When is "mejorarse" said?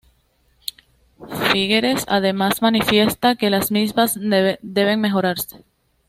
4.99-5.63